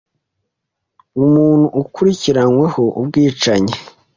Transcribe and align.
umuntu 1.23 1.65
akurikiranyweho 1.81 2.83
ubwicanyi 2.99 3.73